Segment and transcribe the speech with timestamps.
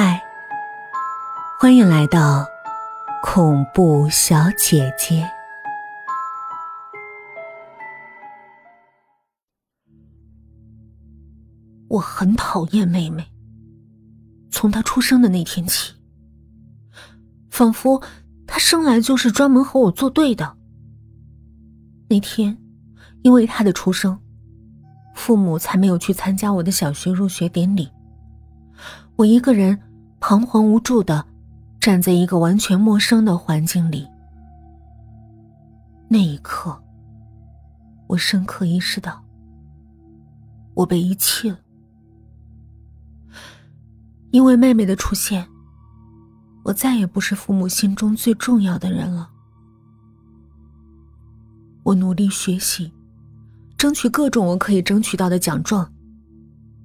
[0.00, 0.22] 嗨，
[1.58, 2.46] 欢迎来到
[3.20, 5.28] 恐怖小姐姐。
[11.88, 13.26] 我很讨厌妹妹，
[14.52, 15.94] 从她出生的那天起，
[17.50, 18.00] 仿佛
[18.46, 20.56] 她生来就是专门和我作对的。
[22.08, 22.56] 那天，
[23.22, 24.20] 因为她的出生，
[25.16, 27.90] 父母才没有去参加我的小学入学典礼。
[29.16, 29.76] 我一个人
[30.20, 31.24] 彷徨无助的
[31.80, 34.06] 站在一个完全陌生的环境里。
[36.08, 36.82] 那一刻，
[38.06, 39.24] 我深刻意识到，
[40.74, 41.58] 我被遗弃了。
[44.30, 45.48] 因为妹妹的出现，
[46.64, 49.30] 我再也不是父母心中最重要的人了。
[51.84, 52.92] 我努力学习，
[53.78, 55.90] 争取各种我可以争取到的奖状。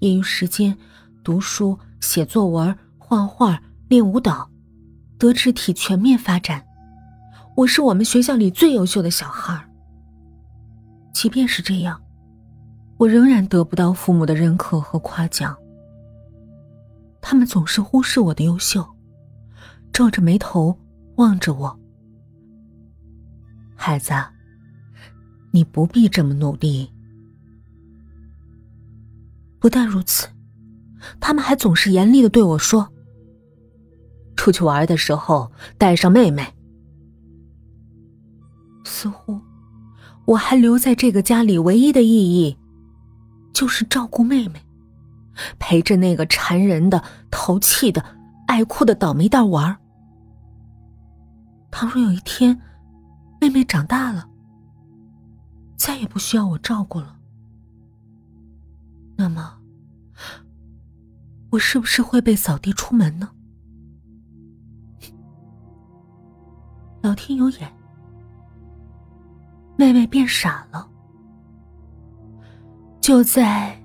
[0.00, 0.76] 业余时间
[1.24, 2.76] 读书、写作文、
[3.08, 4.50] 画画、练舞蹈，
[5.16, 6.66] 德智体全面发展。
[7.54, 9.64] 我是我们学校里最优秀的小孩。
[11.14, 12.02] 即便是这样，
[12.96, 15.56] 我仍然得不到父母的认可和夸奖。
[17.20, 18.84] 他们总是忽视我的优秀，
[19.92, 20.76] 皱着眉头
[21.14, 21.78] 望着我。
[23.76, 24.12] 孩子，
[25.52, 26.92] 你不必这么努力。
[29.60, 30.26] 不但如此，
[31.20, 32.92] 他们还总是严厉的对我说
[34.36, 36.54] ：“出去玩的时候带上妹妹。”
[38.84, 39.40] 似乎
[40.26, 42.56] 我还留在这个家里唯一的意义，
[43.52, 44.62] 就是照顾妹妹。
[45.58, 48.02] 陪着那个缠人的、淘气的、
[48.46, 49.76] 爱哭的倒霉蛋玩。
[51.70, 52.58] 倘若有一天，
[53.38, 54.30] 妹妹长大了，
[55.76, 57.18] 再也不需要我照顾了，
[59.18, 59.58] 那么，
[61.50, 63.28] 我是不是会被扫地出门呢？
[67.06, 67.72] 老天有眼，
[69.76, 70.84] 妹妹变傻了，
[73.00, 73.80] 就在。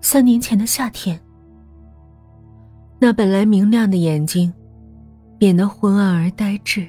[0.00, 1.18] 三年前的夏天，
[2.98, 4.52] 那本来明亮的眼睛
[5.38, 6.84] 变得昏暗而呆滞。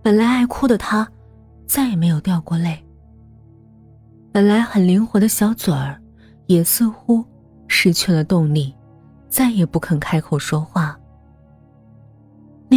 [0.00, 1.06] 本来爱哭的她，
[1.66, 2.78] 再也没有掉过泪。
[4.30, 6.00] 本来很灵活的小嘴儿，
[6.46, 7.24] 也似乎
[7.66, 8.72] 失去了动力，
[9.28, 10.96] 再也不肯开口说话。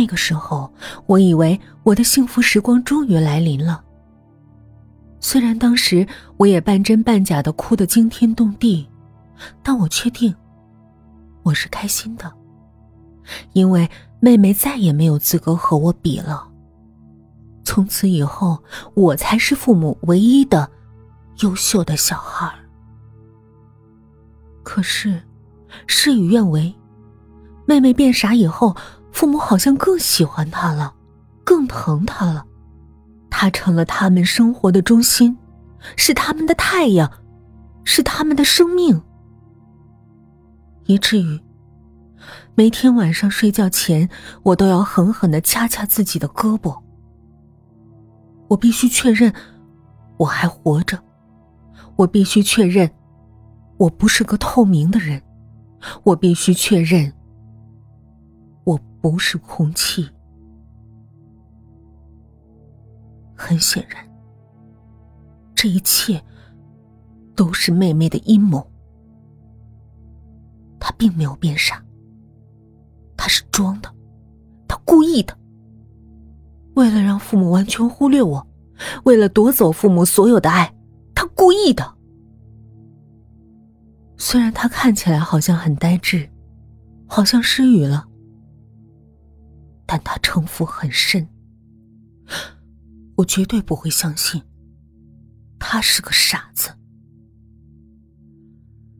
[0.05, 0.71] 那个时候，
[1.07, 3.83] 我以为我的幸福时光终于来临了。
[5.19, 6.05] 虽然当时
[6.37, 8.87] 我也半真半假的哭得惊天动地。
[9.63, 10.33] 但我确定，
[11.41, 12.31] 我是开心的，
[13.53, 13.89] 因为
[14.19, 16.47] 妹妹再也没有资格和我比了。
[17.63, 20.69] 从此以后，我才是父母唯一的
[21.39, 22.53] 优秀的小孩。
[24.63, 25.21] 可是，
[25.87, 26.73] 事与愿违，
[27.65, 28.73] 妹妹变傻以后，
[29.15, 30.93] 父母好像更喜欢他了，
[31.45, 32.45] 更疼他了，
[33.29, 35.37] 他成了他们生活的中心，
[35.95, 37.09] 是他们的太阳，
[37.85, 39.01] 是他们的生命。
[40.83, 41.39] 以至于
[42.55, 44.09] 每天晚上睡觉前，
[44.43, 46.77] 我都要狠狠的掐掐自己的胳膊。
[48.49, 49.33] 我必须确认
[50.17, 51.01] 我还活着，
[51.95, 52.91] 我必须确认
[53.77, 55.21] 我不是个透明的人，
[56.03, 57.09] 我必须确认
[59.05, 60.09] 不是空气。
[63.35, 64.03] 很显然，
[65.53, 66.19] 这一切
[67.35, 68.67] 都是妹妹的阴谋。
[70.79, 71.85] 他并没有变傻，
[73.15, 73.93] 他是装的，
[74.67, 75.37] 他故意的。
[76.73, 78.47] 为了让父母完全忽略我，
[79.03, 80.75] 为了夺走父母所有的爱，
[81.13, 81.93] 他故意的。
[84.17, 86.27] 虽然他看起来好像很呆滞，
[87.05, 88.07] 好像失语了，
[89.85, 91.27] 但他城府很深。
[93.15, 94.41] 我绝对不会相信，
[95.59, 96.71] 他是个傻子。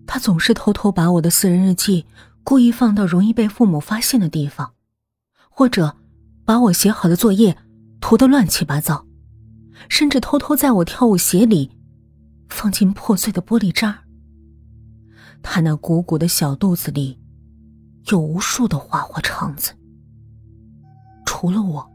[0.08, 2.06] 他总是偷偷把我的私人日记
[2.44, 4.74] 故意放到容易被父母发现的地方，
[5.50, 5.98] 或者
[6.46, 7.58] 把我写好的作业
[8.00, 9.06] 涂得乱七八糟，
[9.90, 11.72] 甚至偷偷在我跳舞鞋里
[12.48, 14.04] 放进破碎的玻璃渣
[15.42, 17.20] 他那鼓鼓的小肚子里
[18.06, 19.74] 有无数的花花肠子，
[21.46, 21.88] 除了我，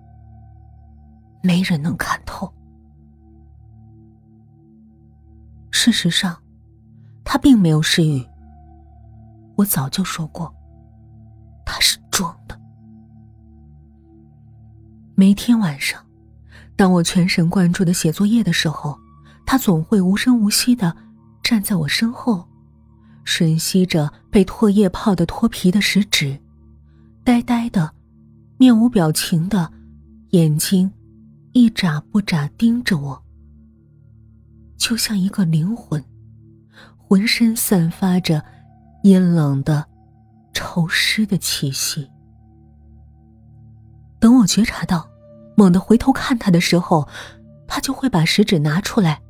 [1.42, 2.48] 没人能看透。
[5.72, 6.40] 事实上。
[7.22, 8.26] 他并没有失语。
[9.54, 10.52] 我早就说过，
[11.64, 12.60] 他是装的。
[15.14, 16.04] 每天晚上，
[16.74, 18.98] 当我全神贯注的写作业的时候，
[19.46, 20.96] 他总会无声无息的
[21.40, 22.48] 站在我身后，
[23.24, 26.36] 吮吸着被唾液泡的脱皮的食指，
[27.22, 27.92] 呆呆的，
[28.60, 29.72] 面无表情的，
[30.32, 30.92] 眼睛
[31.52, 33.24] 一眨不眨盯着我，
[34.76, 36.04] 就像一个灵魂，
[36.98, 38.44] 浑身散发着
[39.02, 39.86] 阴冷的、
[40.52, 42.06] 潮湿的气息。
[44.18, 45.08] 等我觉察到，
[45.56, 47.08] 猛地回头看他的时候，
[47.66, 49.22] 他就会把食指拿出来，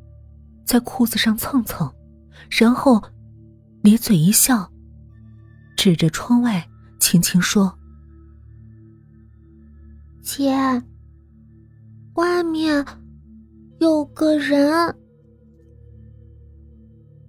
[0.65, 1.95] 在裤子上蹭蹭，
[2.51, 3.01] 然后。
[3.83, 4.71] 咧嘴一笑，
[5.75, 6.69] 指着窗外，
[6.99, 7.79] 轻轻说
[10.33, 10.55] ：“姐，
[12.15, 12.87] 外面
[13.81, 14.95] 有个人。”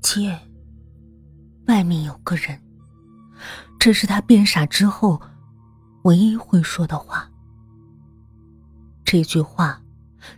[0.04, 0.38] 姐，
[1.66, 2.62] 外面有个人。
[3.80, 5.20] 这是他变傻之后
[6.04, 7.28] 唯一会说的话。
[9.04, 9.82] 这句话，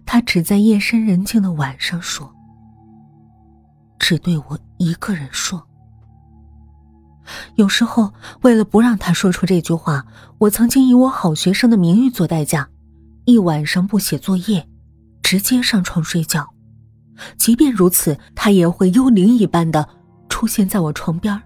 [0.05, 2.33] 他只在夜深人静的晚上说，
[3.99, 5.61] 只对我一个人说。
[7.55, 10.05] 有时候，为了不让他说出这句话，
[10.39, 12.67] 我曾经以我好学生的名誉做代价，
[13.25, 14.67] 一晚上不写作业，
[15.21, 16.49] 直接上床睡觉。
[17.37, 19.87] 即便如此，他也会幽灵一般的
[20.29, 21.39] 出现在我床边，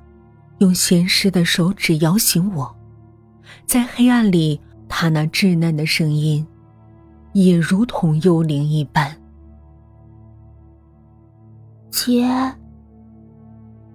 [0.59, 2.74] 用咸湿的手指摇醒我。
[3.65, 6.48] 在黑暗里，他那稚嫩的声音，
[7.33, 9.13] 也如同幽灵一般。
[11.92, 12.24] 姐，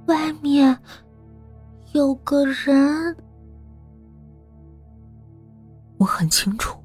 [0.06, 0.78] 外面。
[1.92, 3.14] 有个人，
[5.98, 6.78] 我很清楚，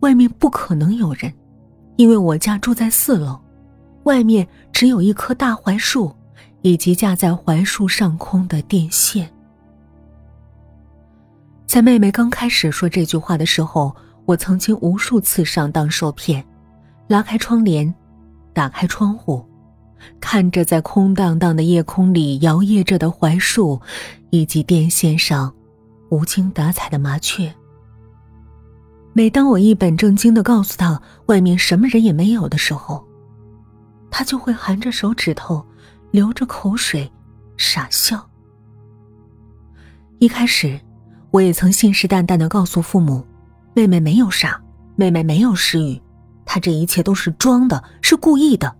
[0.00, 1.32] 外面不可能有人，
[1.96, 3.40] 因为我家住在四楼，
[4.04, 6.14] 外面只有一棵大槐树，
[6.60, 9.32] 以及架在槐树上空的电线。
[11.66, 13.96] 在妹妹刚开始说这句话的时候，
[14.26, 16.46] 我曾经无数次上当受骗，
[17.08, 17.92] 拉开窗帘，
[18.52, 19.42] 打开窗户。
[20.20, 23.80] 看着在空荡荡的夜空里摇曳着的槐树，
[24.30, 25.52] 以及电线上
[26.10, 27.52] 无精打采的麻雀。
[29.12, 33.02] 每当我一本正经的告诉他外面什么人也没有的时候，
[34.10, 35.64] 他就会含着手指头，
[36.10, 37.10] 流着口水，
[37.56, 38.28] 傻笑。
[40.18, 40.78] 一开始，
[41.30, 43.24] 我也曾信誓旦旦的告诉父母，
[43.74, 44.60] 妹妹没有傻，
[44.96, 46.00] 妹妹没有失语，
[46.44, 48.74] 她这一切都是装的，是故意的。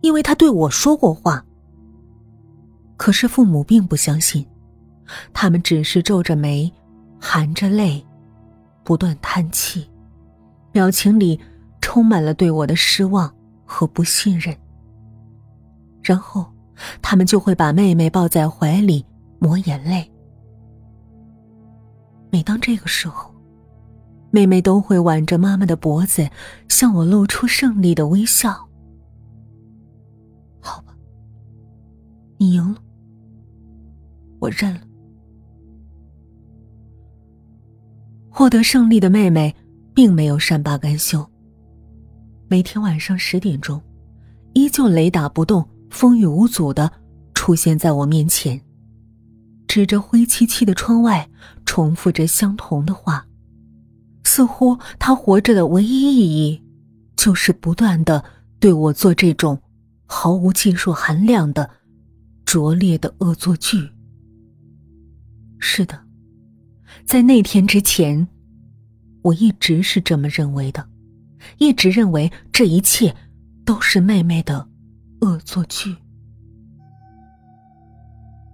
[0.00, 1.44] 因为他对我说过话，
[2.96, 4.46] 可是父母并不相信，
[5.32, 6.72] 他们只是皱着眉，
[7.20, 8.04] 含着泪，
[8.82, 9.88] 不断叹气，
[10.72, 11.38] 表情里
[11.80, 13.32] 充满了对我的失望
[13.64, 14.56] 和不信任。
[16.02, 16.46] 然后，
[17.02, 19.04] 他们就会把妹妹抱在怀里
[19.38, 20.10] 抹眼泪。
[22.30, 23.30] 每当这个时候，
[24.30, 26.26] 妹妹都会挽着妈妈的脖子，
[26.68, 28.69] 向我露出胜利的微笑。
[32.40, 32.76] 你赢了，
[34.38, 34.80] 我认了。
[38.30, 39.54] 获得胜利的妹妹
[39.94, 41.30] 并没有善罢甘休，
[42.48, 43.78] 每天晚上十点钟，
[44.54, 46.90] 依旧雷打不动、风雨无阻的
[47.34, 48.58] 出现在我面前，
[49.68, 51.28] 指着灰漆漆的窗外，
[51.66, 53.26] 重复着相同的话，
[54.24, 56.62] 似乎她活着的唯一意义，
[57.16, 58.24] 就是不断的
[58.58, 59.60] 对我做这种
[60.06, 61.68] 毫无技术含量的。
[62.50, 63.88] 拙劣的恶作剧。
[65.60, 65.96] 是的，
[67.06, 68.26] 在那天之前，
[69.22, 70.84] 我一直是这么认为的，
[71.58, 73.14] 一直认为这一切
[73.64, 74.68] 都是妹妹的
[75.20, 75.94] 恶作剧。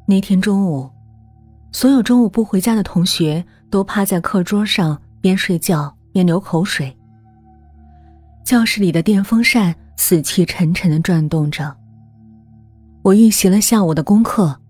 [0.07, 0.91] 那天中午，
[1.73, 6.95] 所有中午不回家的同学都趴在课桌上，边睡觉边流口水。
[8.45, 11.75] 教室里的电风扇死气沉沉的转动着。
[13.07, 14.61] 我预习了下午的功课，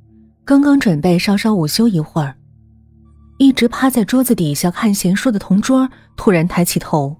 [0.45, 2.37] 刚刚准备稍稍午休一会儿，
[3.38, 5.88] 一直趴在桌子底下看闲书的同桌
[6.19, 7.16] 突然抬起头。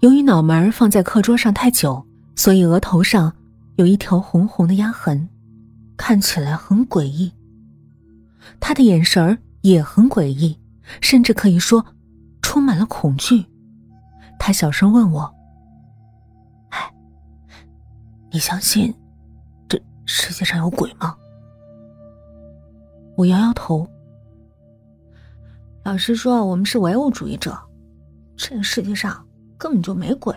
[0.00, 3.30] 由于脑门放在课桌上太久，所以额头上
[3.76, 5.28] 有一条红红的压痕，
[5.94, 7.30] 看起来很诡异。
[8.58, 10.58] 他的眼神也很诡异，
[11.02, 11.84] 甚至可以说
[12.40, 13.44] 充满了恐惧。
[14.38, 15.34] 他小声问我
[16.72, 16.94] ：“哎，
[18.32, 18.94] 你相信？”
[20.10, 21.14] 世界上有鬼吗？
[23.14, 23.86] 我摇摇头。
[25.84, 27.56] 老师说我们是唯物主义者，
[28.34, 29.26] 这个世界上
[29.58, 30.34] 根本就没鬼。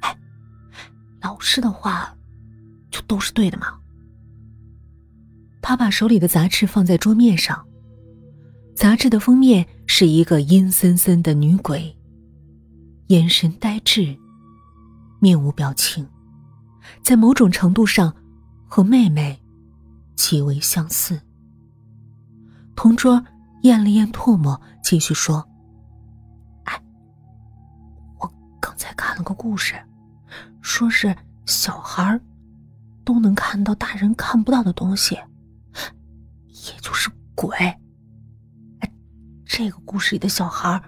[0.00, 0.14] 哎，
[1.22, 2.14] 老师的话
[2.90, 3.78] 就都是对的吗？
[5.62, 7.66] 他把手里的杂志放在桌面上，
[8.76, 11.96] 杂志的封面是一个阴森森的女鬼，
[13.06, 14.14] 眼神呆滞，
[15.20, 16.06] 面无表情。
[17.02, 18.14] 在某种程度上，
[18.68, 19.42] 和妹妹
[20.16, 21.20] 极为相似。
[22.76, 23.22] 同桌
[23.62, 25.46] 咽了咽唾沫，继续说
[26.64, 26.82] ：“哎，
[28.18, 29.74] 我刚才看了个故事，
[30.62, 32.18] 说是小孩
[33.04, 35.14] 都能看到大人看不到的东西，
[36.46, 37.54] 也就是鬼。
[37.58, 38.92] 哎，
[39.44, 40.82] 这个故事里的小孩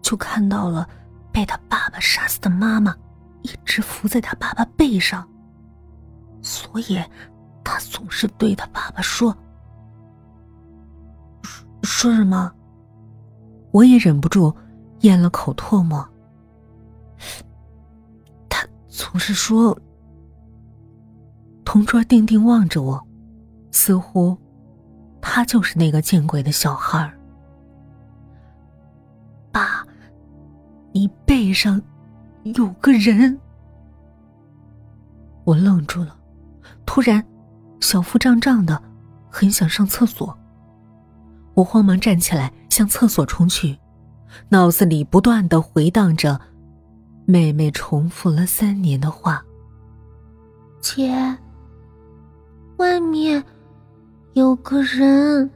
[0.00, 0.88] 就看到了
[1.32, 2.94] 被他爸爸杀死的妈妈，
[3.42, 5.28] 一直伏在他爸爸背上。”
[6.42, 7.00] 所以，
[7.64, 9.34] 他总是对他爸爸说
[11.82, 12.52] ：“说什么？”
[13.70, 14.54] 我也忍不住
[15.00, 16.06] 咽了口唾沫。
[18.48, 19.78] 他总是说
[21.64, 23.02] ：“同桌定定望着我，
[23.70, 24.36] 似乎
[25.20, 27.10] 他就是那个见鬼的小孩。”
[29.52, 29.86] 爸，
[30.92, 31.80] 你背上
[32.42, 33.38] 有个人。
[35.44, 36.16] 我愣住了。
[36.94, 37.24] 突然，
[37.80, 38.78] 小腹胀胀的，
[39.30, 40.38] 很想上厕所。
[41.54, 43.78] 我慌忙站起来向厕所冲去，
[44.50, 46.38] 脑子里不断的回荡着
[47.24, 49.42] 妹妹重复了三年的话
[50.82, 51.34] ：“姐，
[52.76, 53.42] 外面
[54.34, 55.50] 有个人。”